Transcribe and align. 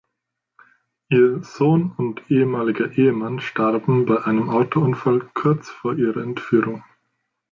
Ihr 1.09 1.43
Sohn 1.43 1.91
und 1.95 2.31
ehemaliger 2.31 2.91
Ehemann 2.93 3.39
starben 3.39 4.07
bei 4.07 4.23
einem 4.25 4.49
Autounfall 4.49 5.29
kurz 5.35 5.69
vor 5.69 5.93
ihrer 5.95 6.23
Entführung. 6.23 6.83